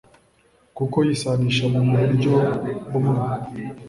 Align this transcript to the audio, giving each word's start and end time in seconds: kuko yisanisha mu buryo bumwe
kuko 0.77 0.97
yisanisha 1.07 1.65
mu 1.73 1.81
buryo 1.99 2.33
bumwe 2.91 3.21